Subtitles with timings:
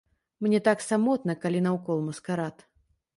[0.45, 2.65] Мне так самотна, калі наўкол маскарад.